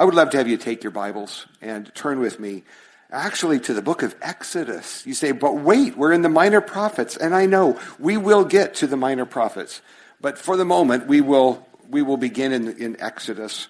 [0.00, 2.62] I would love to have you take your Bibles and turn with me
[3.10, 5.06] actually to the book of Exodus.
[5.06, 7.18] You say, but wait, we're in the minor prophets.
[7.18, 9.82] And I know we will get to the minor prophets.
[10.18, 13.68] But for the moment, we will, we will begin in, in Exodus.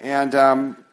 [0.00, 0.84] And um,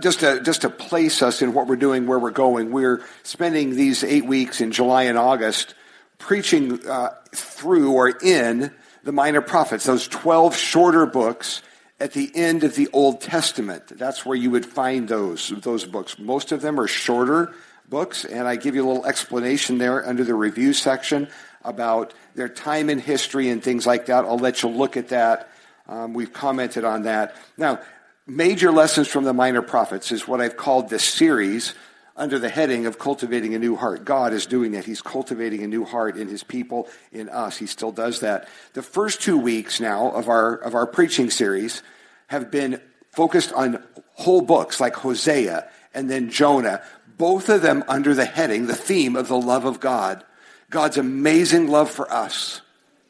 [0.00, 3.74] just, to, just to place us in what we're doing, where we're going, we're spending
[3.74, 5.74] these eight weeks in July and August
[6.18, 8.70] preaching uh, through or in
[9.02, 11.62] the minor prophets, those 12 shorter books
[12.00, 13.98] at the end of the Old Testament.
[13.98, 16.18] That's where you would find those, those books.
[16.18, 17.54] Most of them are shorter
[17.88, 21.28] books, and I give you a little explanation there under the review section
[21.62, 24.24] about their time in history and things like that.
[24.24, 25.50] I'll let you look at that.
[25.86, 27.36] Um, we've commented on that.
[27.58, 27.80] Now,
[28.26, 31.74] major lessons from the minor prophets is what I've called this series
[32.20, 34.04] under the heading of cultivating a new heart.
[34.04, 34.84] God is doing that.
[34.84, 37.56] He's cultivating a new heart in his people, in us.
[37.56, 38.46] He still does that.
[38.74, 41.82] The first two weeks now of our, of our preaching series
[42.26, 42.78] have been
[43.10, 43.82] focused on
[44.14, 46.82] whole books like Hosea and then Jonah,
[47.16, 50.22] both of them under the heading, the theme of the love of God.
[50.68, 52.60] God's amazing love for us,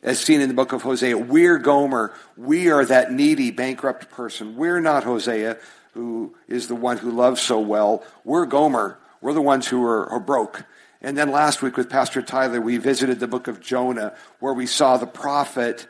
[0.05, 1.19] as seen in the book of Hosea.
[1.19, 2.15] We're Gomer.
[2.37, 4.57] We are that needy, bankrupt person.
[4.57, 5.59] We're not Hosea,
[5.95, 8.05] who is the one who loves so well.
[8.25, 8.99] We're Gomer.
[9.21, 10.65] We're the ones who are, are broke.
[11.03, 14.67] And then last week with Pastor Tyler, we visited the book of Jonah, where we
[14.67, 15.87] saw the prophet,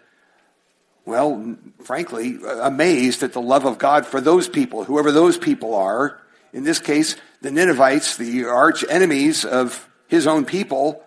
[1.05, 6.21] well, frankly, amazed at the love of God for those people, whoever those people are.
[6.53, 11.05] In this case, the Ninevites, the arch enemies of his own people,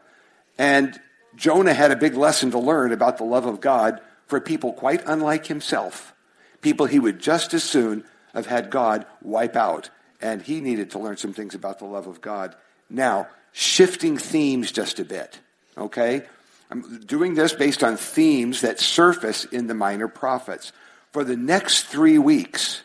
[0.58, 1.00] and
[1.36, 5.04] Jonah had a big lesson to learn about the love of God for people quite
[5.06, 6.14] unlike himself.
[6.62, 9.90] People he would just as soon have had God wipe out.
[10.24, 12.56] And he needed to learn some things about the love of God.
[12.90, 15.38] Now, shifting themes just a bit,
[15.78, 16.24] okay?
[16.72, 20.72] I'm doing this based on themes that surface in the minor prophets.
[21.12, 22.84] For the next three weeks,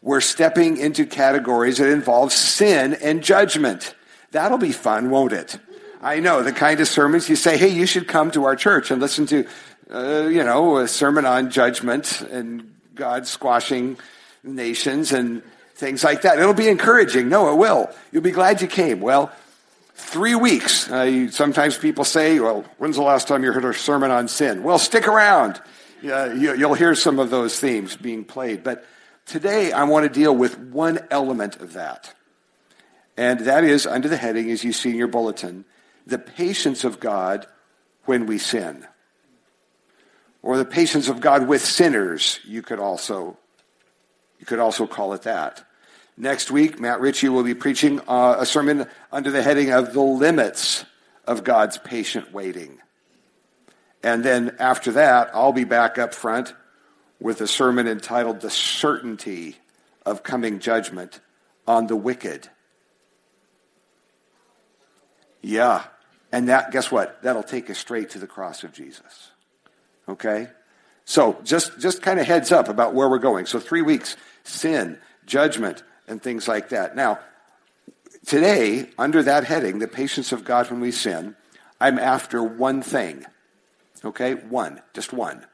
[0.00, 3.94] we're stepping into categories that involve sin and judgment.
[4.30, 5.58] That'll be fun, won't it?
[6.00, 8.90] I know the kind of sermons you say, hey, you should come to our church
[8.90, 9.46] and listen to,
[9.90, 13.98] uh, you know, a sermon on judgment and God squashing
[14.42, 15.42] nations and
[15.78, 16.38] things like that.
[16.38, 17.28] It'll be encouraging.
[17.28, 17.88] No, it will.
[18.10, 19.00] You'll be glad you came.
[19.00, 19.32] Well,
[19.94, 20.90] three weeks.
[20.90, 24.64] Uh, sometimes people say, well, when's the last time you heard a sermon on sin?
[24.64, 25.62] Well, stick around.
[26.02, 28.64] Yeah, you, you'll hear some of those themes being played.
[28.64, 28.84] But
[29.24, 32.12] today I want to deal with one element of that.
[33.16, 35.64] And that is under the heading, as you see in your bulletin,
[36.06, 37.46] the patience of God
[38.04, 38.84] when we sin.
[40.42, 43.36] Or the patience of God with sinners, you could also,
[44.40, 45.64] you could also call it that.
[46.20, 50.00] Next week, Matt Ritchie will be preaching uh, a sermon under the heading of the
[50.02, 50.84] limits
[51.24, 52.80] of God's patient waiting.
[54.02, 56.54] And then after that, I'll be back up front
[57.20, 59.58] with a sermon entitled The Certainty
[60.04, 61.20] of Coming Judgment
[61.68, 62.48] on the Wicked.
[65.40, 65.84] Yeah,
[66.32, 67.22] and that, guess what?
[67.22, 69.30] That'll take us straight to the cross of Jesus.
[70.08, 70.48] Okay?
[71.04, 73.46] So just, just kind of heads up about where we're going.
[73.46, 76.96] So three weeks, sin, judgment, and things like that.
[76.96, 77.18] Now,
[78.26, 81.36] today, under that heading, the patience of God when we sin,
[81.80, 83.24] I'm after one thing.
[84.04, 84.34] Okay?
[84.34, 84.80] One.
[84.94, 85.46] Just one.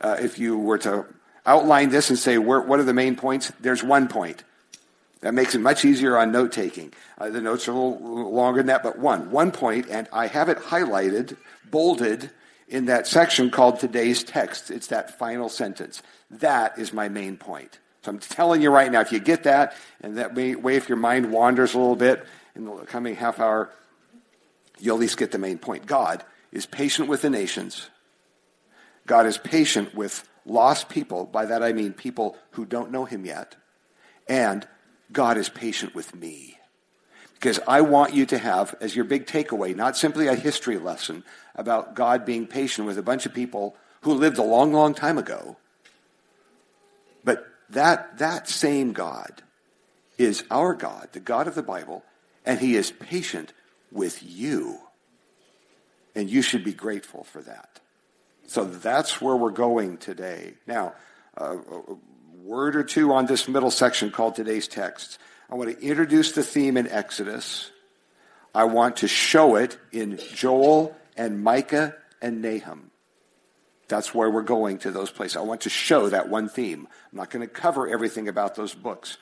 [0.00, 1.06] Uh, if you were to
[1.46, 3.52] outline this and say, what are the main points?
[3.60, 4.44] There's one point.
[5.20, 6.92] That makes it much easier on note taking.
[7.16, 9.30] Uh, the notes are a little longer than that, but one.
[9.30, 11.38] One point, and I have it highlighted,
[11.70, 12.30] bolded
[12.68, 14.70] in that section called today's text.
[14.70, 16.02] It's that final sentence.
[16.30, 17.78] That is my main point.
[18.04, 20.98] So I'm telling you right now, if you get that, and that way, if your
[20.98, 23.70] mind wanders a little bit in the coming half hour,
[24.78, 25.86] you'll at least get the main point.
[25.86, 26.22] God
[26.52, 27.88] is patient with the nations.
[29.06, 31.24] God is patient with lost people.
[31.24, 33.56] By that I mean people who don't know him yet.
[34.28, 34.68] And
[35.10, 36.58] God is patient with me.
[37.32, 41.24] Because I want you to have, as your big takeaway, not simply a history lesson
[41.54, 45.16] about God being patient with a bunch of people who lived a long, long time
[45.16, 45.56] ago,
[47.70, 49.42] that, that same God
[50.18, 52.04] is our God, the God of the Bible,
[52.44, 53.52] and He is patient
[53.90, 54.78] with you.
[56.14, 57.80] And you should be grateful for that.
[58.46, 60.54] So that's where we're going today.
[60.66, 60.94] Now,
[61.36, 61.56] uh,
[62.42, 65.18] word or two on this middle section called today's text.
[65.50, 67.70] I want to introduce the theme in Exodus.
[68.54, 72.90] I want to show it in Joel and Micah and Nahum.
[73.88, 75.36] That's where we're going to those places.
[75.36, 76.88] I want to show that one theme.
[77.12, 79.18] I'm not going to cover everything about those books.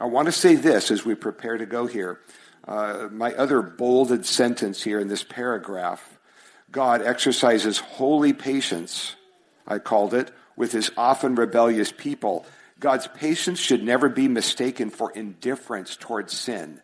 [0.00, 2.20] I want to say this as we prepare to go here.
[2.66, 6.18] Uh, my other bolded sentence here in this paragraph
[6.70, 9.16] God exercises holy patience,
[9.66, 12.44] I called it, with his often rebellious people
[12.80, 16.80] God's patience should never be mistaken for indifference towards sin.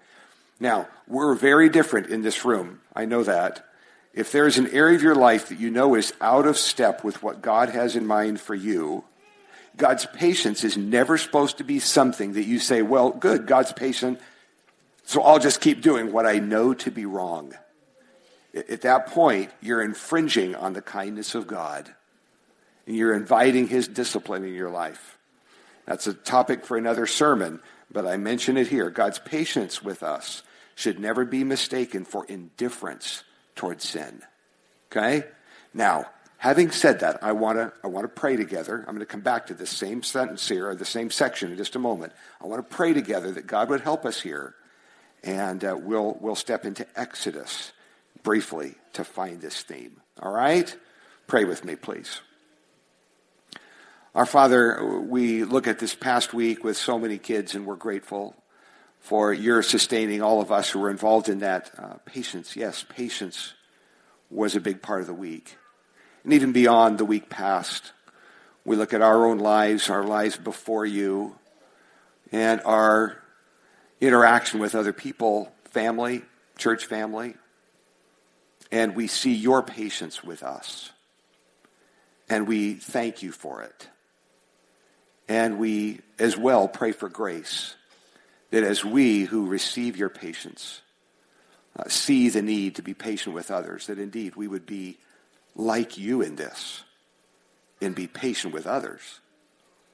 [0.58, 2.80] Now, we're very different in this room.
[2.94, 3.66] I know that.
[4.14, 7.22] If there's an area of your life that you know is out of step with
[7.22, 9.04] what God has in mind for you,
[9.76, 14.20] God's patience is never supposed to be something that you say, well, good, God's patient,
[15.04, 17.54] so I'll just keep doing what I know to be wrong.
[18.54, 21.92] At that point, you're infringing on the kindness of God.
[22.86, 25.18] And you're inviting his discipline in your life.
[25.86, 28.90] That's a topic for another sermon, but I mention it here.
[28.90, 30.42] God's patience with us
[30.76, 33.24] should never be mistaken for indifference
[33.54, 34.22] towards sin.
[34.90, 35.24] Okay?
[35.72, 36.06] Now,
[36.38, 38.78] having said that, I want to I want to pray together.
[38.80, 41.56] I'm going to come back to the same sentence here, or the same section in
[41.56, 42.12] just a moment.
[42.40, 44.54] I want to pray together that God would help us here,
[45.22, 47.72] and uh, we'll we'll step into Exodus
[48.22, 50.00] briefly to find this theme.
[50.20, 50.74] All right?
[51.26, 52.20] Pray with me, please.
[54.14, 58.36] Our Father, we look at this past week with so many kids, and we're grateful
[59.04, 61.70] for your sustaining all of us who were involved in that.
[61.76, 63.52] Uh, patience, yes, patience
[64.30, 65.58] was a big part of the week.
[66.24, 67.92] And even beyond the week past,
[68.64, 71.36] we look at our own lives, our lives before you,
[72.32, 73.22] and our
[74.00, 76.22] interaction with other people, family,
[76.56, 77.34] church family,
[78.72, 80.90] and we see your patience with us.
[82.30, 83.86] And we thank you for it.
[85.28, 87.74] And we as well pray for grace
[88.54, 90.80] that as we who receive your patience
[91.76, 94.96] uh, see the need to be patient with others, that indeed we would be
[95.56, 96.84] like you in this
[97.82, 99.18] and be patient with others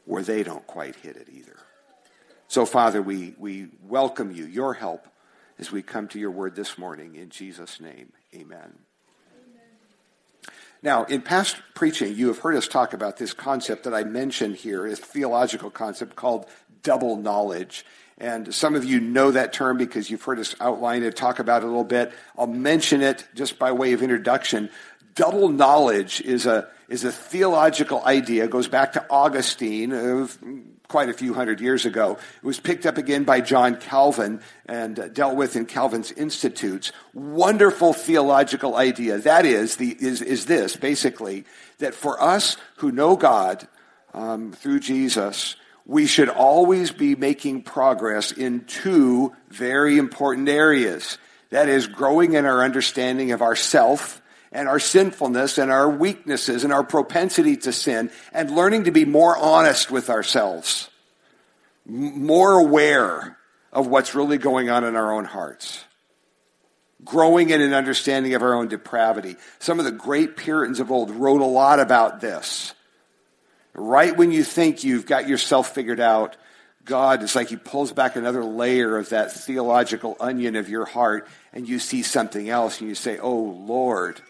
[0.04, 1.56] where they don't quite hit it either.
[2.48, 5.08] So, Father, we, we welcome you, your help,
[5.58, 7.14] as we come to your word this morning.
[7.14, 8.74] In Jesus' name, amen.
[10.82, 14.56] Now, in past preaching, you have heard us talk about this concept that I mentioned
[14.56, 16.44] here, a theological concept called
[16.82, 17.86] double knowledge.
[18.20, 21.62] And some of you know that term because you've heard us outline it, talk about
[21.62, 22.12] it a little bit.
[22.36, 24.68] I'll mention it just by way of introduction.
[25.14, 30.38] Double knowledge is a, is a theological idea, it goes back to Augustine of
[30.86, 32.18] quite a few hundred years ago.
[32.42, 36.92] It was picked up again by John Calvin and uh, dealt with in Calvin's Institutes.
[37.14, 39.18] Wonderful theological idea.
[39.18, 41.44] That is, the, is, is this, basically,
[41.78, 43.66] that for us who know God
[44.12, 45.54] um, through Jesus,
[45.90, 51.18] we should always be making progress in two very important areas.
[51.50, 54.22] That is, growing in our understanding of ourself
[54.52, 59.04] and our sinfulness and our weaknesses and our propensity to sin and learning to be
[59.04, 60.88] more honest with ourselves,
[61.84, 63.36] more aware
[63.72, 65.84] of what's really going on in our own hearts.
[67.04, 69.34] Growing in an understanding of our own depravity.
[69.58, 72.74] Some of the great Puritans of old wrote a lot about this.
[73.74, 76.36] Right when you think you've got yourself figured out,
[76.84, 81.28] God, it's like He pulls back another layer of that theological onion of your heart,
[81.52, 84.20] and you see something else, and you say, Oh Lord,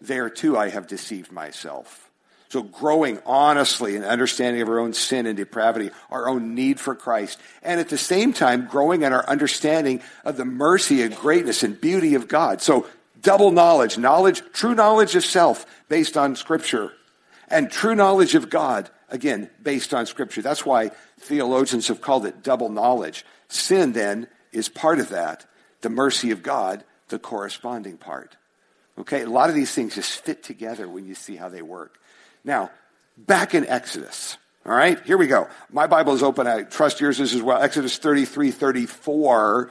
[0.00, 2.10] there too I have deceived myself.
[2.50, 6.94] So growing honestly in understanding of our own sin and depravity, our own need for
[6.94, 11.62] Christ, and at the same time growing in our understanding of the mercy and greatness
[11.62, 12.62] and beauty of God.
[12.62, 12.86] So
[13.20, 16.92] double knowledge, knowledge, true knowledge of self based on scripture,
[17.54, 20.42] and true knowledge of God, again, based on scripture.
[20.42, 20.90] That's why
[21.20, 23.24] theologians have called it double knowledge.
[23.48, 25.46] Sin then is part of that.
[25.80, 28.36] The mercy of God, the corresponding part.
[28.98, 31.98] Okay, a lot of these things just fit together when you see how they work.
[32.42, 32.70] Now,
[33.16, 34.36] back in Exodus.
[34.66, 35.48] All right, here we go.
[35.70, 36.48] My Bible is open.
[36.48, 37.62] I trust yours is as well.
[37.62, 39.70] Exodus 33, 34.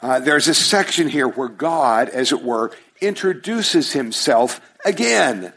[0.00, 2.72] Uh, there's a section here where God, as it were,
[3.02, 5.52] introduces himself again.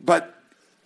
[0.00, 0.35] But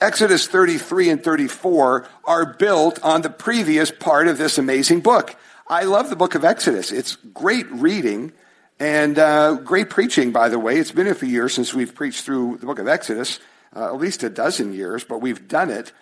[0.01, 5.37] Exodus 33 and 34 are built on the previous part of this amazing book.
[5.69, 6.91] I love the book of Exodus.
[6.91, 8.33] It's great reading.
[8.79, 10.79] And uh, great preaching, by the way.
[10.79, 13.39] It's been a few years since we've preached through the book of Exodus,
[13.77, 15.93] uh, at least a dozen years, but we've done it.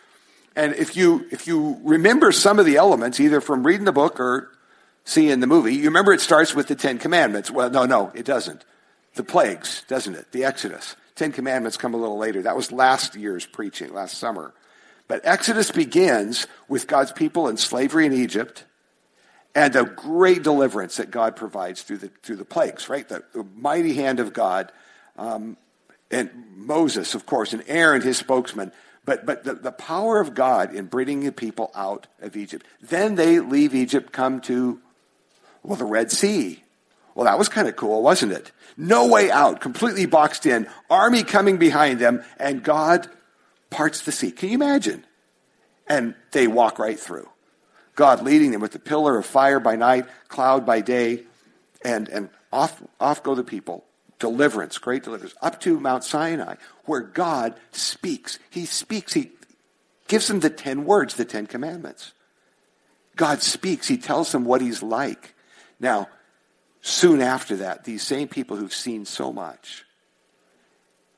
[0.54, 4.20] And if you if you remember some of the elements, either from reading the book
[4.20, 4.52] or
[5.04, 7.50] seeing the movie, you remember it starts with the Ten Commandments.
[7.50, 8.64] Well, no, no, it doesn't.
[9.16, 10.30] The plagues, doesn't it?
[10.30, 10.94] The Exodus.
[11.18, 12.42] Ten Commandments come a little later.
[12.42, 14.54] That was last year's preaching, last summer.
[15.08, 18.64] But Exodus begins with God's people in slavery in Egypt
[19.54, 23.08] and the great deliverance that God provides through the, through the plagues, right?
[23.08, 24.70] The, the mighty hand of God.
[25.16, 25.56] Um,
[26.10, 28.70] and Moses, of course, and Aaron, his spokesman.
[29.04, 32.64] But, but the, the power of God in bringing the people out of Egypt.
[32.80, 34.80] Then they leave Egypt, come to,
[35.64, 36.62] well, the Red Sea.
[37.18, 38.52] Well, that was kind of cool, wasn't it?
[38.76, 43.10] No way out, completely boxed in, army coming behind them, and God
[43.70, 44.30] parts the sea.
[44.30, 45.04] Can you imagine?
[45.88, 47.28] And they walk right through.
[47.96, 51.24] God leading them with the pillar of fire by night, cloud by day,
[51.84, 53.84] and, and off, off go the people.
[54.20, 58.38] Deliverance, great deliverance, up to Mount Sinai, where God speaks.
[58.48, 59.12] He speaks.
[59.14, 59.32] He
[60.06, 62.12] gives them the ten words, the ten commandments.
[63.16, 63.88] God speaks.
[63.88, 65.34] He tells them what he's like.
[65.80, 66.06] Now,
[66.80, 69.84] soon after that, these same people who've seen so much,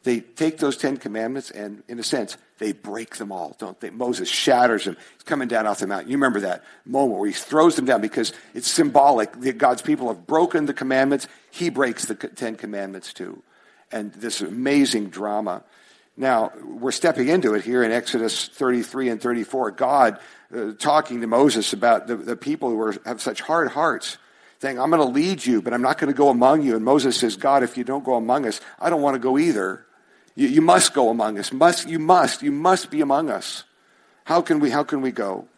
[0.02, 3.90] they take those Ten Commandments and, in a sense, they break them all, don't they?
[3.90, 4.96] Moses shatters them.
[5.14, 6.10] He's coming down off the mountain.
[6.10, 10.08] You remember that moment where he throws them down because it's symbolic that God's people
[10.08, 11.28] have broken the commandments.
[11.50, 13.42] He breaks the Ten Commandments too.
[13.92, 15.64] And this amazing drama.
[16.16, 19.70] Now, we're stepping into it here in Exodus 33 and 34.
[19.72, 20.18] God
[20.54, 24.16] uh, talking to Moses about the, the people who are, have such hard hearts
[24.62, 26.76] I'm going to lead you, but I'm not going to go among you.
[26.76, 29.38] And Moses says, God, if you don't go among us, I don't want to go
[29.38, 29.86] either.
[30.34, 31.52] You, you must go among us.
[31.52, 33.64] Must, you must, you must be among us.
[34.24, 35.48] How can we, how can we go?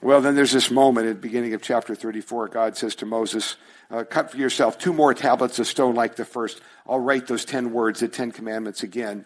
[0.00, 2.48] Well, then there's this moment at the beginning of chapter 34.
[2.48, 3.56] God says to Moses,
[3.90, 6.60] uh, cut for yourself two more tablets of stone like the first.
[6.86, 9.24] I'll write those 10 words, the 10 commandments again.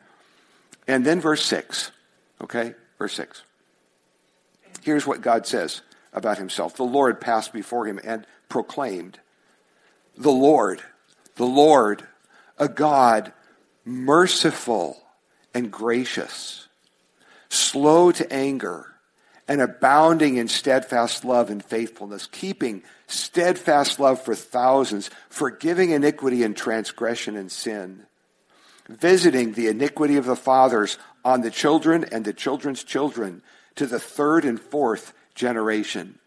[0.86, 1.90] And then verse 6.
[2.42, 2.74] Okay?
[2.98, 3.42] Verse 6.
[4.82, 6.76] Here's what God says about himself.
[6.76, 9.18] The Lord passed before him and proclaimed,
[10.16, 10.82] The Lord,
[11.36, 12.06] the Lord,
[12.58, 13.32] a God
[13.84, 15.02] merciful
[15.54, 16.68] and gracious,
[17.48, 18.86] slow to anger,
[19.46, 26.54] and abounding in steadfast love and faithfulness, keeping steadfast love for thousands, forgiving iniquity and
[26.54, 28.04] transgression and sin,
[28.88, 33.42] visiting the iniquity of the fathers on the children and the children's children
[33.74, 36.18] to the third and fourth generation.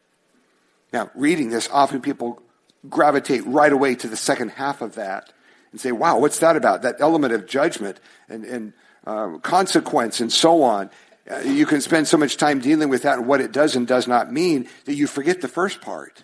[0.92, 2.42] Now, reading this, often people
[2.90, 5.32] gravitate right away to the second half of that
[5.72, 6.82] and say, wow, what's that about?
[6.82, 8.74] That element of judgment and, and
[9.06, 10.90] uh, consequence and so on.
[11.30, 13.88] Uh, you can spend so much time dealing with that and what it does and
[13.88, 16.24] does not mean that you forget the first part.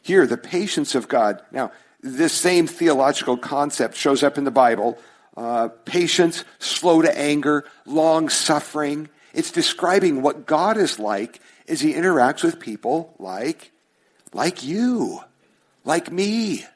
[0.00, 1.42] Here, the patience of God.
[1.52, 4.98] Now, this same theological concept shows up in the Bible.
[5.36, 9.08] Uh, patience, slow to anger, long suffering.
[9.32, 13.72] It's describing what God is like as he interacts with people like,
[14.32, 15.20] like you,
[15.84, 16.66] like me.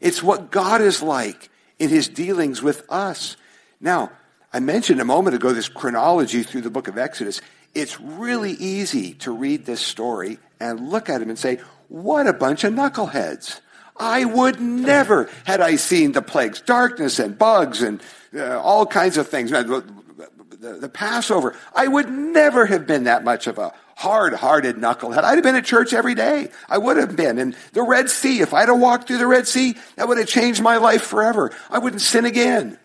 [0.00, 3.36] It's what God is like in his dealings with us.
[3.80, 4.12] Now,
[4.52, 7.40] I mentioned a moment ago this chronology through the book of Exodus.
[7.74, 12.32] It's really easy to read this story and look at him and say, what a
[12.32, 13.60] bunch of knuckleheads.
[13.98, 18.02] I would never, had I seen the plagues, darkness and bugs and
[18.34, 19.84] uh, all kinds of things, the,
[20.60, 25.24] the, the Passover, I would never have been that much of a hard hearted knucklehead.
[25.24, 26.50] I'd have been at church every day.
[26.68, 27.38] I would have been.
[27.38, 30.28] And the Red Sea, if I'd have walked through the Red Sea, that would have
[30.28, 31.50] changed my life forever.
[31.70, 32.78] I wouldn't sin again.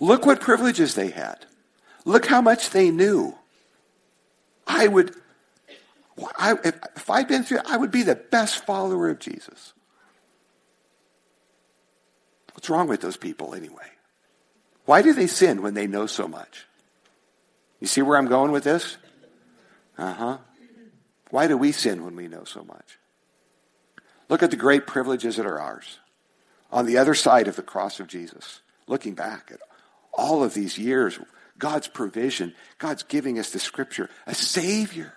[0.00, 1.46] Look what privileges they had.
[2.04, 3.34] Look how much they knew.
[4.66, 5.14] I would,
[6.38, 9.72] I, if, if I'd been through, I would be the best follower of Jesus.
[12.52, 13.90] What's wrong with those people anyway?
[14.84, 16.67] Why do they sin when they know so much?
[17.80, 18.96] You see where I'm going with this?
[19.96, 20.38] Uh huh.
[21.30, 22.98] Why do we sin when we know so much?
[24.28, 25.98] Look at the great privileges that are ours.
[26.70, 29.60] On the other side of the cross of Jesus, looking back at
[30.12, 31.18] all of these years,
[31.58, 35.12] God's provision, God's giving us the scripture, a Savior.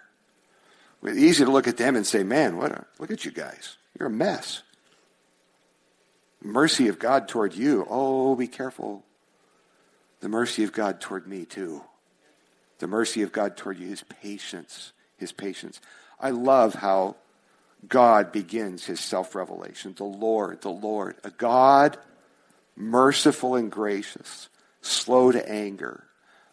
[1.04, 3.78] It's easy to look at them and say, man, what a, look at you guys.
[4.00, 4.62] You're a mess.
[6.42, 7.86] Mercy of God toward you.
[7.90, 9.04] Oh, be careful.
[10.22, 11.84] The mercy of God toward me, too.
[12.82, 15.80] The mercy of God toward you, his patience, his patience.
[16.20, 17.16] I love how
[17.88, 19.94] God begins his self revelation.
[19.96, 22.00] The Lord, the Lord, a God
[22.76, 24.50] merciful and gracious,
[24.82, 26.06] slow to anger,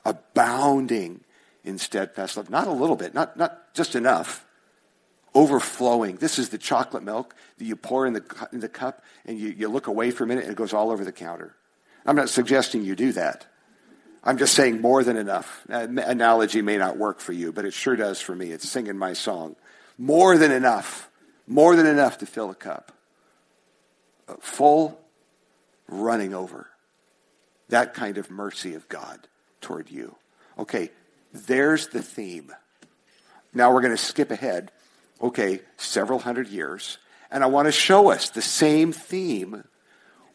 [0.05, 1.25] abounding
[1.65, 2.51] in steadfast love.
[2.51, 4.45] Not a little bit, not, not just enough,
[5.35, 6.17] overflowing.
[6.17, 9.49] This is the chocolate milk that you pour in the, in the cup and you,
[9.49, 11.55] you look away for a minute and it goes all over the counter.
[12.05, 13.47] I'm not suggesting you do that.
[14.25, 15.65] I'm just saying more than enough.
[15.69, 18.51] analogy may not work for you, but it sure does for me.
[18.51, 19.57] It's singing my song.
[19.97, 21.09] More than enough.
[21.47, 22.93] More than enough to fill a cup.
[24.41, 25.01] Full,
[25.89, 26.69] running over.
[27.69, 29.27] That kind of mercy of God
[29.61, 30.17] toward you.
[30.59, 30.91] Okay,
[31.33, 32.53] there's the theme.
[33.55, 34.73] Now we're going to skip ahead,
[35.23, 36.99] okay, several hundred years,
[37.31, 39.65] and I want to show us the same theme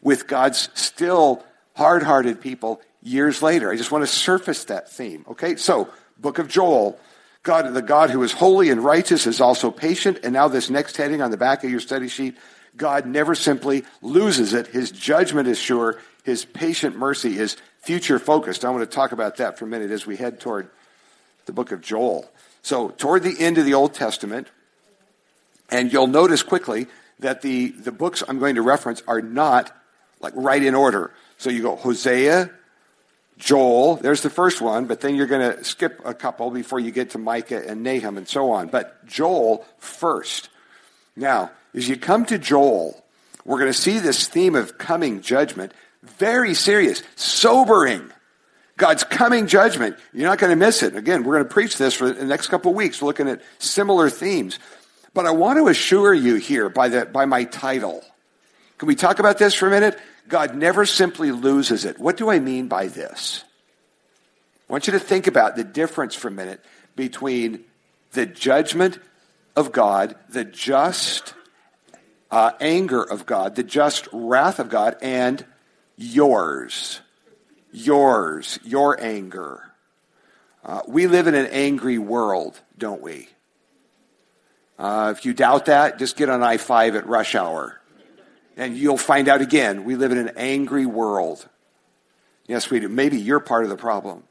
[0.02, 3.70] with God's still hard hearted people years later.
[3.70, 5.24] I just want to surface that theme.
[5.28, 6.98] Okay, so book of Joel.
[7.44, 10.20] God, the God who is holy and righteous is also patient.
[10.24, 12.36] And now this next heading on the back of your study sheet,
[12.76, 14.66] God never simply loses it.
[14.66, 16.00] His judgment is sure.
[16.24, 18.64] his patient mercy is future focused.
[18.64, 20.70] I want to talk about that for a minute as we head toward
[21.44, 22.28] the book of Joel.
[22.62, 24.48] So, toward the end of the Old Testament,
[25.70, 26.86] and you'll notice quickly
[27.18, 29.70] that the, the books I'm going to reference are not
[30.20, 31.12] like right in order.
[31.36, 32.50] So you go Hosea,
[33.38, 36.90] Joel, there's the first one, but then you're going to skip a couple before you
[36.90, 38.68] get to Micah and Nahum and so on.
[38.68, 40.48] But Joel first.
[41.16, 43.02] Now, as you come to Joel,
[43.44, 45.72] we're going to see this theme of coming judgment.
[46.02, 48.10] Very serious, sobering.
[48.76, 49.96] God's coming judgment.
[50.12, 50.96] You're not going to miss it.
[50.96, 54.10] Again, we're going to preach this for the next couple of weeks, looking at similar
[54.10, 54.58] themes.
[55.12, 58.02] But I want to assure you here by the, by my title.
[58.78, 59.98] Can we talk about this for a minute?
[60.28, 61.98] God never simply loses it.
[61.98, 63.44] What do I mean by this?
[64.68, 66.64] I want you to think about the difference for a minute
[66.96, 67.64] between
[68.12, 68.98] the judgment
[69.56, 71.34] of God, the just
[72.30, 75.44] uh, anger of God, the just wrath of God, and
[75.96, 77.00] yours.
[77.70, 79.62] Yours, your anger.
[80.64, 83.28] Uh, we live in an angry world, don't we?
[84.78, 87.80] Uh, if you doubt that, just get on I 5 at rush hour.
[88.56, 91.48] And you'll find out again, we live in an angry world.
[92.46, 92.88] Yes, we do.
[92.88, 94.24] Maybe you're part of the problem.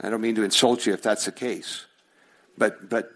[0.00, 1.84] I don't mean to insult you if that's the case.
[2.56, 3.10] But, but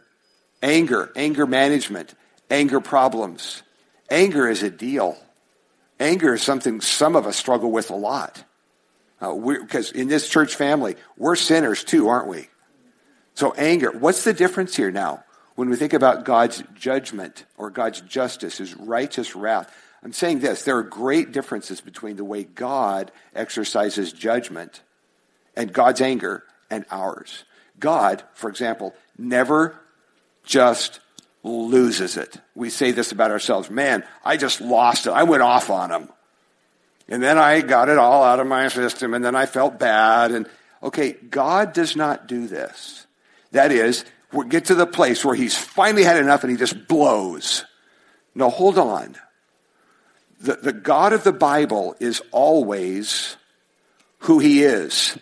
[0.63, 2.15] anger, anger management,
[2.51, 3.63] anger problems.
[4.11, 5.17] Anger is a deal.
[6.01, 8.45] Anger is something some of us struggle with a lot.
[9.21, 12.49] Because uh, in this church family, we're sinners too, aren't we?
[13.35, 15.25] So anger, what's the difference here now?
[15.55, 20.63] When we think about God's judgment or God's justice, his righteous wrath, I'm saying this
[20.63, 24.83] there are great differences between the way God exercises judgment
[25.57, 27.45] and God's anger and ours.
[27.79, 29.79] God, for example, never
[30.45, 31.01] just
[31.43, 32.37] loses it.
[32.55, 35.11] We say this about ourselves man, I just lost it.
[35.11, 36.09] I went off on him.
[37.09, 40.31] And then I got it all out of my system, and then I felt bad.
[40.31, 40.47] And
[40.83, 43.07] okay, God does not do this.
[43.51, 46.89] That is, we get to the place where he's finally had enough and he just
[46.89, 47.65] blows.
[48.35, 49.17] No, hold on.
[50.43, 53.37] The, the God of the Bible is always
[54.19, 55.17] who he is.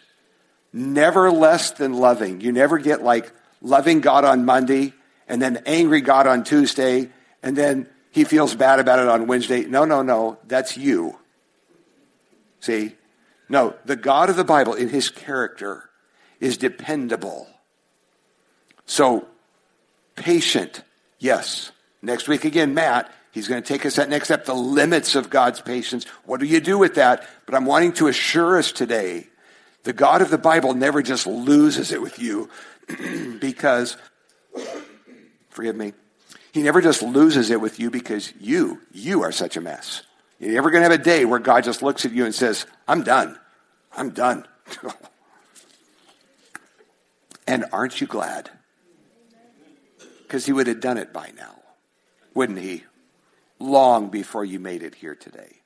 [0.72, 2.40] Never less than loving.
[2.40, 4.94] You never get like loving God on Monday
[5.28, 7.10] and then angry God on Tuesday
[7.42, 9.64] and then he feels bad about it on Wednesday.
[9.64, 10.38] No, no, no.
[10.46, 11.18] That's you.
[12.60, 12.96] See?
[13.48, 15.88] No, the God of the Bible in his character
[16.40, 17.48] is dependable.
[18.86, 19.26] So,
[20.16, 20.82] patient,
[21.18, 21.72] yes.
[22.02, 25.30] Next week again, Matt, he's going to take us that next step, the limits of
[25.30, 26.04] God's patience.
[26.24, 27.28] What do you do with that?
[27.46, 29.28] But I'm wanting to assure us today,
[29.84, 32.48] the God of the Bible never just loses it with you
[33.40, 33.96] because,
[35.50, 35.92] forgive me,
[36.52, 40.02] he never just loses it with you because you, you are such a mess.
[40.38, 42.66] You're ever going to have a day where God just looks at you and says,
[42.88, 43.38] I'm done.
[43.96, 44.46] I'm done.
[47.46, 48.50] and aren't you glad?
[50.22, 51.60] Because he would have done it by now,
[52.34, 52.84] wouldn't he?
[53.60, 55.60] Long before you made it here today.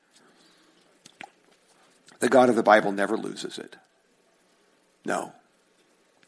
[2.19, 3.77] The God of the Bible never loses it.
[5.05, 5.33] No.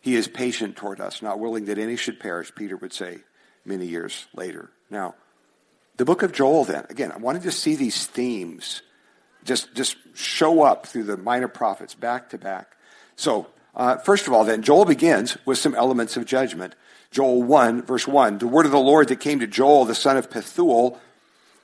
[0.00, 3.18] He is patient toward us, not willing that any should perish, Peter would say
[3.64, 4.70] many years later.
[4.88, 5.16] Now,
[5.96, 8.83] the book of Joel, then, again, I wanted to see these themes
[9.44, 12.76] just, just show up through the minor prophets back to back.
[13.16, 16.74] So, uh, first of all, then, Joel begins with some elements of judgment.
[17.11, 18.38] Joel 1, verse 1.
[18.38, 20.98] The word of the Lord that came to Joel, the son of Pethuel.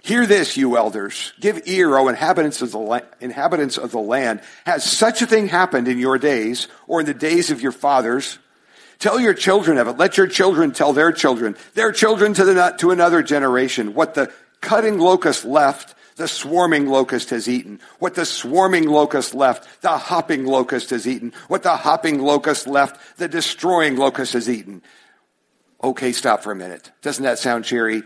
[0.02, 1.32] Hear this, you elders.
[1.38, 4.40] Give ear, O inhabitants of the, la- inhabitants of the land.
[4.66, 8.38] Has such a thing happened in your days, or in the days of your fathers?
[8.98, 9.98] Tell your children of it.
[9.98, 13.94] Let your children tell their children, their children to, the, to another generation.
[13.94, 17.80] What the cutting locust left, the swarming locust has eaten.
[18.00, 21.32] What the swarming locust left, the hopping locust has eaten.
[21.46, 24.82] What the hopping locust left, the destroying locust has eaten.
[25.82, 26.90] Okay, stop for a minute.
[27.02, 28.02] Doesn't that sound cheery?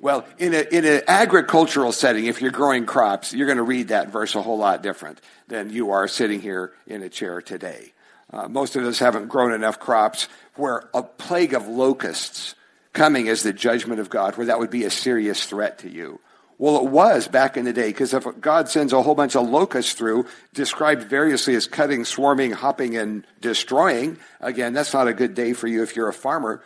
[0.00, 3.88] Well, in, a, in an agricultural setting, if you're growing crops, you're going to read
[3.88, 7.92] that verse a whole lot different than you are sitting here in a chair today.
[8.32, 12.54] Uh, most of us haven't grown enough crops where a plague of locusts
[12.92, 16.20] coming as the judgment of God, where that would be a serious threat to you.
[16.58, 19.48] Well, it was back in the day, because if God sends a whole bunch of
[19.48, 25.34] locusts through, described variously as cutting, swarming, hopping, and destroying, again, that's not a good
[25.34, 26.62] day for you if you're a farmer.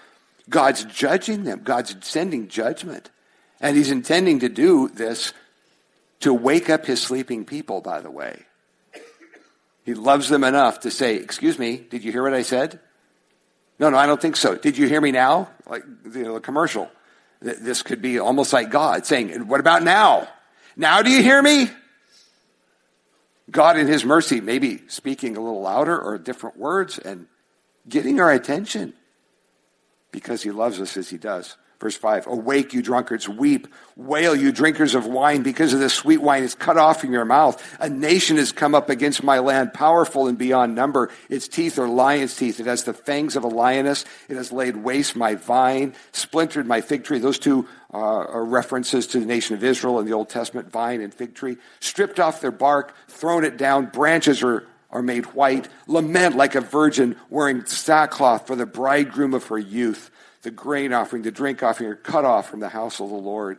[0.49, 1.61] God's judging them.
[1.63, 3.11] God's sending judgment.
[3.63, 5.33] And he's intending to do this
[6.21, 8.43] to wake up his sleeping people, by the way.
[9.85, 12.81] He loves them enough to say, Excuse me, did you hear what I said?
[13.79, 14.55] No, no, I don't think so.
[14.55, 15.49] Did you hear me now?
[15.67, 16.91] Like you know, the commercial.
[17.41, 20.29] This could be almost like God saying, What about now?
[20.77, 21.69] Now do you hear me?
[23.51, 27.27] God in his mercy, maybe speaking a little louder or different words and
[27.89, 28.95] getting our attention
[30.11, 31.57] because he loves us as he does.
[31.83, 33.67] Verse 5 Awake, you drunkards, weep,
[33.97, 37.25] wail, you drinkers of wine, because of the sweet wine is cut off from your
[37.25, 37.61] mouth.
[37.81, 41.11] A nation has come up against my land, powerful and beyond number.
[41.29, 42.61] Its teeth are lion's teeth.
[42.61, 44.05] It has the fangs of a lioness.
[44.29, 47.19] It has laid waste my vine, splintered my fig tree.
[47.19, 51.01] Those two uh, are references to the nation of Israel in the Old Testament vine
[51.01, 51.57] and fig tree.
[51.81, 55.69] Stripped off their bark, thrown it down, branches are are made white.
[55.87, 60.11] Lament like a virgin wearing sackcloth for the bridegroom of her youth
[60.43, 63.59] the grain offering, the drink offering are cut off from the house of the Lord.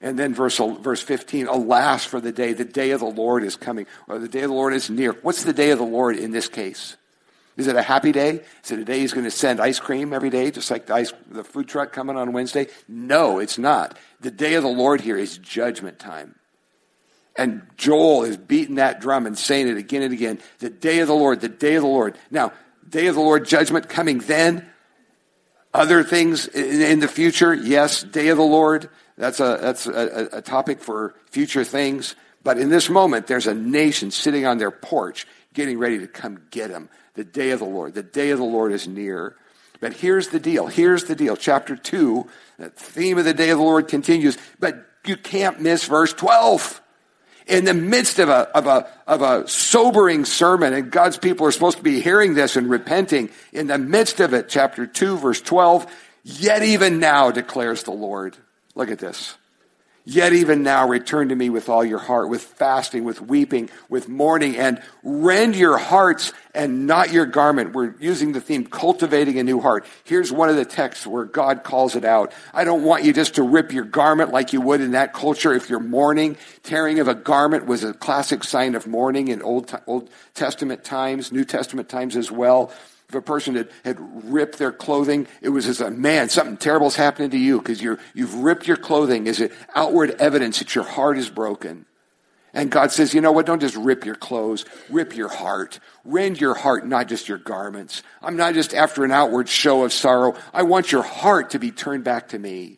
[0.00, 3.56] And then verse, verse 15, alas for the day, the day of the Lord is
[3.56, 5.12] coming, or the day of the Lord is near.
[5.12, 6.96] What's the day of the Lord in this case?
[7.56, 8.40] Is it a happy day?
[8.62, 10.94] Is it a day he's going to send ice cream every day, just like the,
[10.94, 12.68] ice, the food truck coming on Wednesday?
[12.86, 13.98] No, it's not.
[14.20, 16.36] The day of the Lord here is judgment time.
[17.34, 20.38] And Joel is beating that drum and saying it again and again.
[20.60, 22.16] The day of the Lord, the day of the Lord.
[22.30, 22.52] Now,
[22.88, 24.68] day of the Lord judgment coming then,
[25.78, 30.42] other things in the future, yes, day of the Lord, that's a, that's a, a
[30.42, 32.16] topic for future things.
[32.42, 36.42] But in this moment, there's a nation sitting on their porch getting ready to come
[36.50, 36.88] get them.
[37.14, 37.94] The day of the Lord.
[37.94, 39.36] The day of the Lord is near.
[39.80, 40.66] But here's the deal.
[40.66, 41.36] Here's the deal.
[41.36, 42.26] Chapter 2,
[42.58, 46.82] the theme of the day of the Lord continues, but you can't miss verse 12
[47.48, 51.50] in the midst of a, of a, of a sobering sermon, and God's people are
[51.50, 55.40] supposed to be hearing this and repenting, in the midst of it, chapter 2, verse
[55.40, 55.86] 12,
[56.24, 58.36] yet even now declares the Lord.
[58.74, 59.37] Look at this.
[60.10, 64.08] Yet even now return to me with all your heart, with fasting, with weeping, with
[64.08, 67.74] mourning, and rend your hearts and not your garment.
[67.74, 69.84] We're using the theme cultivating a new heart.
[70.04, 72.32] Here's one of the texts where God calls it out.
[72.54, 75.52] I don't want you just to rip your garment like you would in that culture
[75.52, 76.38] if you're mourning.
[76.62, 81.32] Tearing of a garment was a classic sign of mourning in Old, Old Testament times,
[81.32, 82.72] New Testament times as well.
[83.08, 86.88] If a person had, had ripped their clothing, it was as a man, something terrible
[86.88, 90.84] is happening to you because you've ripped your clothing is an outward evidence that your
[90.84, 91.86] heart is broken.
[92.52, 93.46] And God says, you know what?
[93.46, 95.80] Don't just rip your clothes, rip your heart.
[96.04, 98.02] Rend your heart, not just your garments.
[98.20, 100.34] I'm not just after an outward show of sorrow.
[100.52, 102.77] I want your heart to be turned back to me.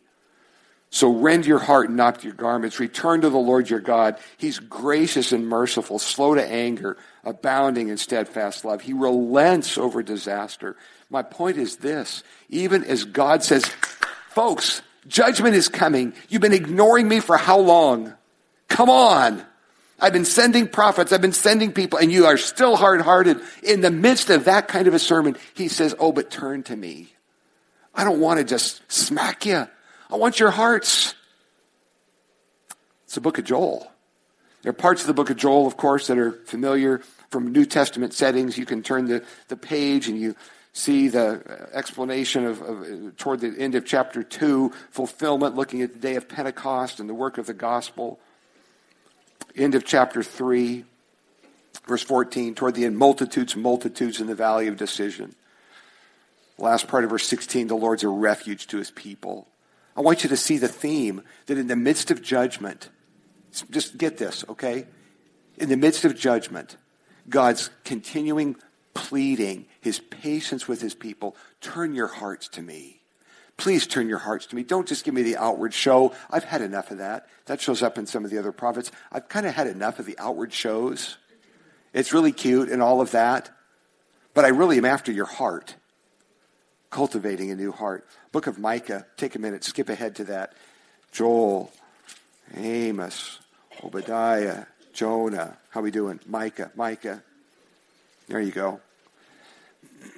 [0.93, 2.77] So rend your heart, and not your garments.
[2.77, 4.17] Return to the Lord your God.
[4.37, 8.81] He's gracious and merciful, slow to anger, abounding in steadfast love.
[8.81, 10.75] He relents over disaster.
[11.09, 12.23] My point is this.
[12.49, 13.65] Even as God says,
[14.31, 16.13] folks, judgment is coming.
[16.27, 18.13] You've been ignoring me for how long?
[18.67, 19.45] Come on.
[19.97, 21.13] I've been sending prophets.
[21.13, 23.39] I've been sending people and you are still hard hearted.
[23.63, 26.75] In the midst of that kind of a sermon, he says, Oh, but turn to
[26.75, 27.13] me.
[27.95, 29.67] I don't want to just smack you.
[30.11, 31.15] I want your hearts.
[33.05, 33.89] It's the book of Joel.
[34.61, 37.65] There are parts of the book of Joel, of course, that are familiar from New
[37.65, 38.57] Testament settings.
[38.57, 40.35] You can turn the, the page and you
[40.73, 45.81] see the uh, explanation of, of, uh, toward the end of chapter 2, fulfillment, looking
[45.81, 48.19] at the day of Pentecost and the work of the gospel.
[49.55, 50.83] End of chapter 3,
[51.87, 55.35] verse 14, toward the end, multitudes, multitudes in the valley of decision.
[56.57, 59.47] Last part of verse 16, the Lord's a refuge to his people.
[59.95, 62.89] I want you to see the theme that in the midst of judgment,
[63.69, 64.87] just get this, okay?
[65.57, 66.77] In the midst of judgment,
[67.29, 68.55] God's continuing
[68.93, 73.01] pleading, his patience with his people, turn your hearts to me.
[73.57, 74.63] Please turn your hearts to me.
[74.63, 76.13] Don't just give me the outward show.
[76.29, 77.27] I've had enough of that.
[77.45, 78.91] That shows up in some of the other prophets.
[79.11, 81.17] I've kind of had enough of the outward shows.
[81.93, 83.51] It's really cute and all of that.
[84.33, 85.75] But I really am after your heart
[86.91, 88.05] cultivating a new heart.
[88.31, 90.53] Book of Micah, take a minute, skip ahead to that.
[91.11, 91.71] Joel,
[92.55, 93.39] Amos,
[93.83, 95.57] Obadiah, Jonah.
[95.69, 96.19] How we doing?
[96.27, 97.23] Micah, Micah.
[98.27, 98.81] There you go.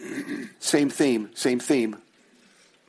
[0.59, 1.95] same theme, same theme.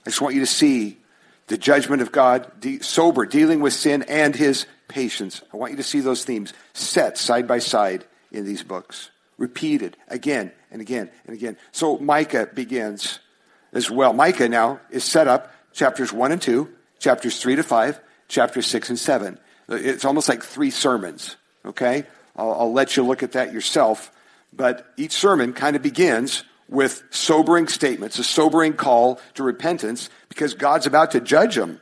[0.06, 0.98] I just want you to see
[1.46, 5.42] the judgment of God, de- sober, dealing with sin, and his patience.
[5.52, 9.96] I want you to see those themes set side by side in these books, repeated
[10.08, 11.56] again and again and again.
[11.72, 13.18] So Micah begins
[13.74, 14.12] as well.
[14.12, 18.90] Micah now is set up chapters 1 and 2, chapters 3 to 5, chapters 6
[18.90, 19.38] and 7.
[19.68, 22.06] It's almost like three sermons, okay?
[22.37, 24.10] I'll, I'll let you look at that yourself.
[24.52, 30.54] But each sermon kind of begins with sobering statements, a sobering call to repentance because
[30.54, 31.80] God's about to judge them.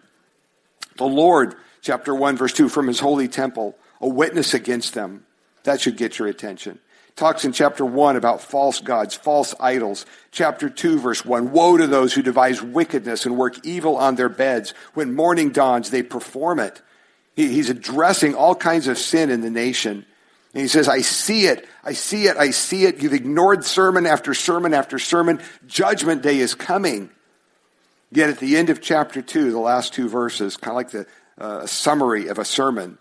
[0.97, 5.25] The Lord, chapter 1, verse 2, from his holy temple, a witness against them.
[5.65, 6.81] That should get your attention
[7.17, 10.07] talks in chapter 1 about false gods, false idols.
[10.31, 14.29] Chapter 2, verse 1 Woe to those who devise wickedness and work evil on their
[14.29, 14.75] beds.
[14.95, 16.81] When morning dawns, they perform it.
[17.35, 20.07] He, he's addressing all kinds of sin in the nation.
[20.55, 21.67] And he says, I see it.
[21.83, 22.37] I see it.
[22.37, 23.03] I see it.
[23.03, 25.41] You've ignored sermon after sermon after sermon.
[25.67, 27.11] Judgment day is coming.
[28.11, 31.07] Yet at the end of chapter 2, the last two verses, kind of like the
[31.39, 32.99] uh, summary of a sermon,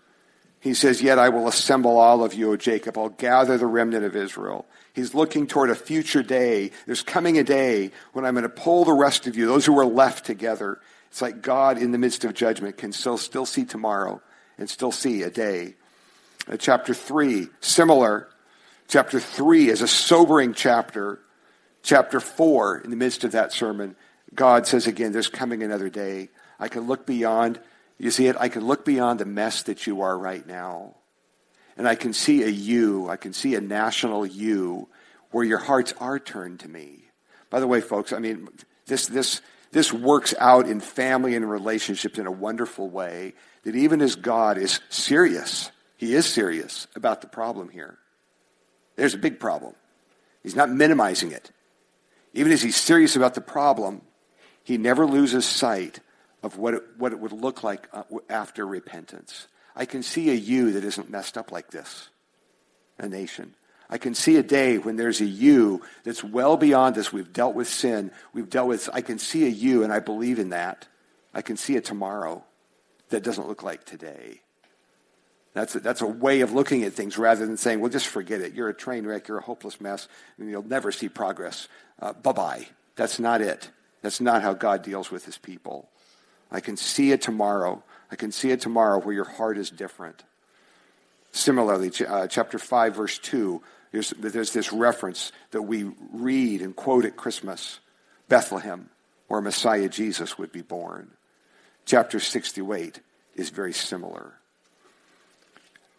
[0.62, 2.96] he says, Yet I will assemble all of you, O Jacob.
[2.96, 4.64] I'll gather the remnant of Israel.
[4.92, 6.70] He's looking toward a future day.
[6.86, 9.76] There's coming a day when I'm going to pull the rest of you, those who
[9.80, 10.80] are left together.
[11.10, 14.22] It's like God in the midst of judgment can still, still see tomorrow
[14.56, 15.74] and still see a day.
[16.48, 18.28] Uh, chapter 3, similar.
[18.86, 21.18] Chapter 3 is a sobering chapter.
[21.82, 23.96] Chapter 4, in the midst of that sermon,
[24.32, 26.28] God says again, there's coming another day.
[26.60, 27.58] I can look beyond
[27.98, 28.36] you see it?
[28.38, 30.96] I can look beyond the mess that you are right now.
[31.76, 34.88] And I can see a you, I can see a national you
[35.30, 37.04] where your hearts are turned to me.
[37.50, 38.48] By the way, folks, I mean,
[38.86, 39.40] this, this,
[39.72, 44.58] this works out in family and relationships in a wonderful way that even as God
[44.58, 47.98] is serious, He is serious about the problem here.
[48.96, 49.74] There's a big problem.
[50.42, 51.50] He's not minimizing it.
[52.34, 54.02] Even as He's serious about the problem,
[54.62, 56.00] He never loses sight
[56.42, 59.46] of what it, what it would look like uh, after repentance.
[59.74, 62.08] I can see a you that isn't messed up like this,
[62.98, 63.54] a nation.
[63.88, 67.12] I can see a day when there's a you that's well beyond this.
[67.12, 68.10] We've dealt with sin.
[68.32, 70.88] We've dealt with, I can see a you, and I believe in that.
[71.34, 72.42] I can see a tomorrow
[73.10, 74.40] that doesn't look like today.
[75.54, 78.40] That's a, that's a way of looking at things rather than saying, well, just forget
[78.40, 78.54] it.
[78.54, 79.28] You're a train wreck.
[79.28, 81.68] You're a hopeless mess, and you'll never see progress.
[82.00, 82.66] Uh, bye bye.
[82.96, 83.70] That's not it.
[84.00, 85.90] That's not how God deals with his people.
[86.52, 87.82] I can see it tomorrow.
[88.10, 90.22] I can see it tomorrow where your heart is different.
[91.32, 97.06] Similarly, uh, chapter 5, verse 2, there's, there's this reference that we read and quote
[97.06, 97.80] at Christmas
[98.28, 98.90] Bethlehem,
[99.28, 101.10] where Messiah Jesus would be born.
[101.86, 103.00] Chapter 68
[103.34, 104.34] is very similar.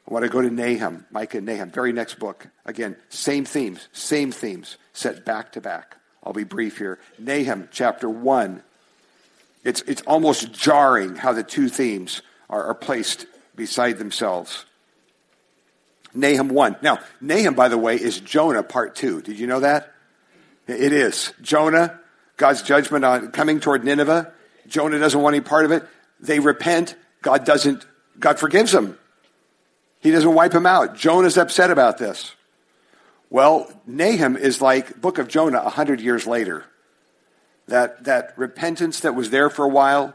[0.07, 2.47] I want to go to Nahum, Micah and Nahum, very next book.
[2.65, 5.97] Again, same themes, same themes, set back to back.
[6.23, 6.99] I'll be brief here.
[7.17, 8.61] Nahum, chapter 1,
[9.63, 14.65] it's, it's almost jarring how the two themes are, are placed beside themselves.
[16.13, 16.77] Nahum 1.
[16.81, 19.21] Now, Nahum, by the way, is Jonah part 2.
[19.21, 19.93] Did you know that?
[20.67, 21.33] It is.
[21.41, 21.99] Jonah,
[22.37, 24.31] God's judgment on coming toward Nineveh.
[24.67, 25.83] Jonah doesn't want any part of it.
[26.19, 26.95] They repent.
[27.21, 27.85] God doesn't,
[28.19, 28.97] God forgives them.
[29.99, 30.95] He doesn't wipe them out.
[30.95, 32.33] Jonah's upset about this.
[33.29, 36.65] Well, Nahum is like book of Jonah a hundred years later.
[37.67, 40.13] That, that repentance that was there for a while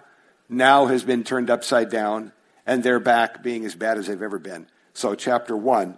[0.48, 2.32] now has been turned upside down,
[2.66, 4.66] and they're back being as bad as they've ever been.
[4.94, 5.96] So, chapter 1,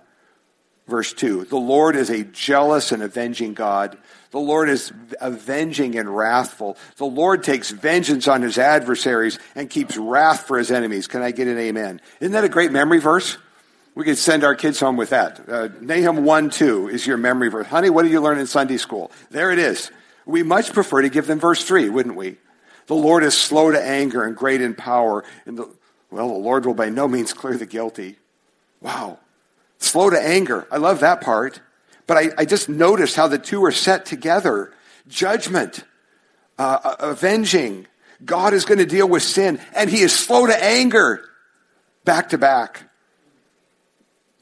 [0.87, 3.97] verse 2 The Lord is a jealous and avenging God.
[4.31, 6.77] The Lord is avenging and wrathful.
[6.97, 11.09] The Lord takes vengeance on his adversaries and keeps wrath for his enemies.
[11.09, 12.01] Can I get an amen?
[12.21, 13.39] Isn't that a great memory verse?
[13.95, 15.49] We could send our kids home with that.
[15.49, 17.67] Uh, Nahum 1 2 is your memory verse.
[17.67, 19.11] Honey, what did you learn in Sunday school?
[19.31, 19.91] There it is.
[20.31, 22.37] We much prefer to give them verse 3, wouldn't we?
[22.87, 25.25] The Lord is slow to anger and great in power.
[25.47, 25.69] And the,
[26.11, 28.17] well, the Lord will by no means clear the guilty.
[28.81, 29.19] Wow.
[29.79, 30.67] Slow to anger.
[30.71, 31.61] I love that part.
[32.07, 34.73] But I, I just noticed how the two are set together.
[35.09, 35.85] Judgment,
[36.59, 37.87] uh, uh avenging.
[38.25, 41.25] God is going to deal with sin, and he is slow to anger.
[42.05, 42.91] Back to back.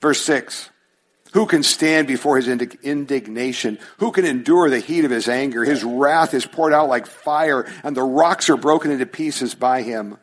[0.00, 0.70] Verse 6.
[1.32, 3.78] Who can stand before his indignation?
[3.98, 5.64] Who can endure the heat of his anger?
[5.64, 9.82] His wrath is poured out like fire, and the rocks are broken into pieces by
[9.82, 10.16] him.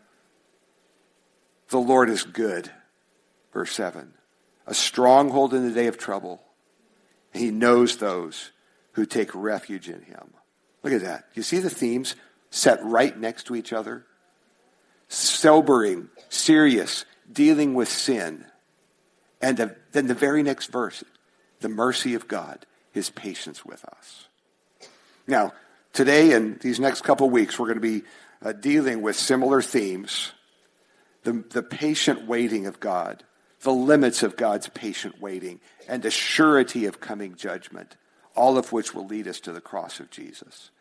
[1.69, 2.71] The Lord is good.
[3.53, 4.13] Verse 7.
[4.65, 6.41] A stronghold in the day of trouble.
[7.33, 8.51] He knows those
[8.93, 10.33] who take refuge in him.
[10.81, 11.25] Look at that.
[11.33, 12.15] You see the themes
[12.49, 14.05] set right next to each other?
[15.07, 18.45] Sobering, serious, dealing with sin
[19.45, 21.03] and the, then the very next verse,
[21.59, 24.27] the mercy of God, his patience with us.
[25.27, 25.53] Now,
[25.93, 28.07] today and these next couple weeks, we're going to be
[28.43, 30.31] uh, dealing with similar themes
[31.25, 33.23] the, the patient waiting of God,
[33.61, 37.97] the limits of God's patient waiting, and the surety of coming judgment,
[38.35, 40.71] all of which will lead us to the cross of Jesus.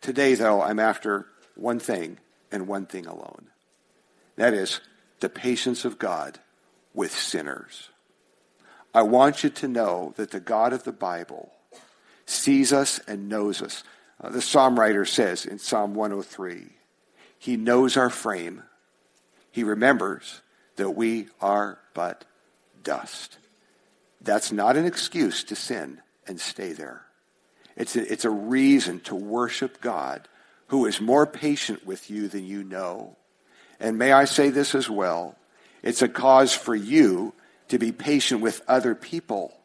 [0.00, 2.16] Today, though, I'm after one thing
[2.50, 3.48] and one thing alone.
[4.36, 4.80] That is
[5.20, 6.38] the patience of God
[6.94, 7.90] with sinners.
[8.94, 11.52] I want you to know that the God of the Bible
[12.26, 13.82] sees us and knows us.
[14.22, 16.68] Uh, the psalm writer says in Psalm 103,
[17.38, 18.62] He knows our frame.
[19.50, 20.40] He remembers
[20.76, 22.24] that we are but
[22.84, 23.38] dust.
[24.20, 27.02] That's not an excuse to sin and stay there.
[27.76, 30.28] It's a, it's a reason to worship God
[30.68, 33.16] who is more patient with you than you know.
[33.80, 35.36] And may I say this as well?
[35.82, 37.34] It's a cause for you
[37.68, 39.56] to be patient with other people.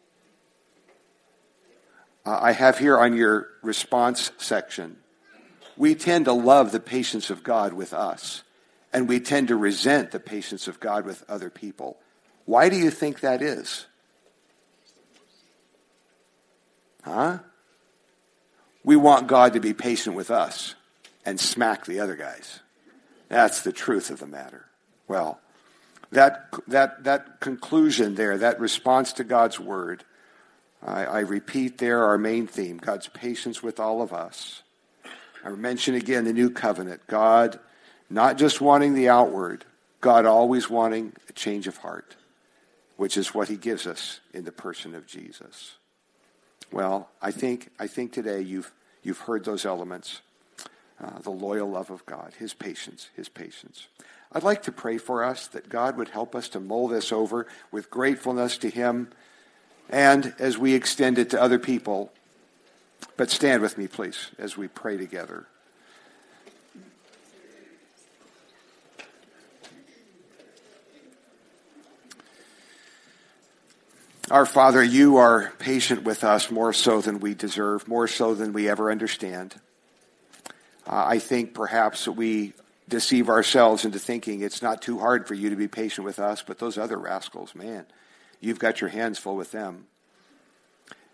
[2.25, 4.97] Uh, I have here on your response section,
[5.77, 8.43] we tend to love the patience of God with us,
[8.91, 11.97] and we tend to resent the patience of God with other people.
[12.45, 13.85] Why do you think that is?
[17.03, 17.39] Huh?
[18.83, 20.75] We want God to be patient with us
[21.25, 22.59] and smack the other guys.
[23.27, 24.65] That's the truth of the matter.
[25.07, 25.39] Well,
[26.11, 30.03] that, that, that conclusion there, that response to God's word,
[30.81, 34.63] I, I repeat there our main theme God's patience with all of us.
[35.43, 37.05] I mention again the new covenant.
[37.07, 37.59] God
[38.09, 39.65] not just wanting the outward,
[40.01, 42.15] God always wanting a change of heart,
[42.97, 45.75] which is what he gives us in the person of Jesus.
[46.71, 48.71] Well, I think, I think today you've,
[49.03, 50.21] you've heard those elements.
[51.01, 53.87] Uh, the loyal love of God, his patience, his patience.
[54.31, 57.47] I'd like to pray for us that God would help us to mull this over
[57.71, 59.09] with gratefulness to him
[59.89, 62.13] and as we extend it to other people.
[63.17, 65.47] But stand with me, please, as we pray together.
[74.29, 78.53] Our Father, you are patient with us more so than we deserve, more so than
[78.53, 79.55] we ever understand.
[80.85, 82.53] Uh, I think perhaps we
[82.89, 86.43] deceive ourselves into thinking it's not too hard for you to be patient with us,
[86.45, 87.85] but those other rascals, man,
[88.39, 89.87] you've got your hands full with them.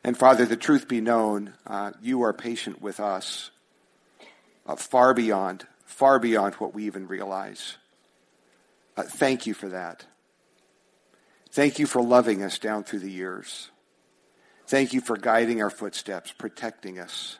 [0.04, 3.52] And Father, the truth be known, uh, you are patient with us
[4.66, 7.78] uh, far beyond, far beyond what we even realize.
[8.98, 10.06] Uh, thank you for that.
[11.52, 13.72] Thank you for loving us down through the years.
[14.68, 17.38] Thank you for guiding our footsteps, protecting us.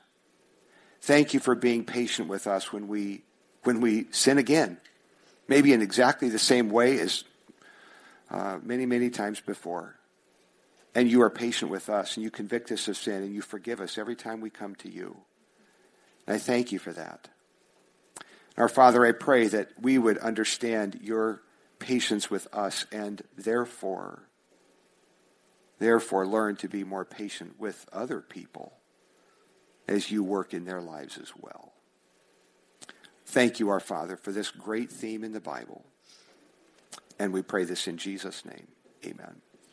[1.02, 3.24] Thank you for being patient with us when we,
[3.66, 4.78] when we sin again,
[5.48, 7.24] maybe in exactly the same way as
[8.30, 9.96] uh, many, many times before.
[10.94, 13.82] And you are patient with us, and you convict us of sin, and you forgive
[13.82, 15.18] us every time we come to you.
[16.26, 17.28] And I thank you for that.
[18.58, 21.42] Our Father, I pray that we would understand your
[21.80, 24.24] patience with us and therefore
[25.78, 28.74] therefore learn to be more patient with other people
[29.88, 31.75] as you work in their lives as well.
[33.36, 35.84] Thank you, our Father, for this great theme in the Bible.
[37.20, 38.70] And we pray this in Jesus' name.
[39.06, 39.42] Amen.